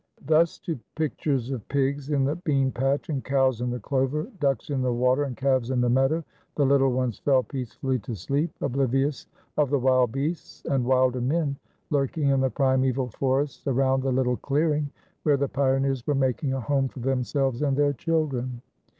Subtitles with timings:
[0.25, 4.71] Thus to pictures of pigs in the bean patch and cows in the clover, ducks
[4.71, 6.23] in the water and calves in the meadow,
[6.55, 9.27] the little ones fell peacefully to sleep, oblivious
[9.57, 11.55] of the wild beasts and wilder men
[11.91, 14.89] lurking in the primeval forests around the little clearing
[15.21, 18.59] where the pioneers were making a home for themselves and their children.